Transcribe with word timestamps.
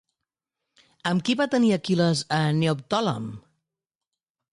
Amb 1.09 1.23
qui 1.27 1.35
va 1.41 1.47
tenir 1.51 1.69
Aquil·les 1.75 2.23
a 2.39 2.39
Neoptòlem? 2.61 3.29